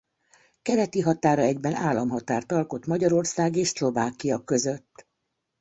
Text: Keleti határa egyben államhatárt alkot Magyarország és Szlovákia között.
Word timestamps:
Keleti 0.61 0.99
határa 1.01 1.41
egyben 1.41 1.73
államhatárt 1.73 2.51
alkot 2.51 2.85
Magyarország 2.85 3.55
és 3.55 3.67
Szlovákia 3.67 4.43
között. 4.43 5.07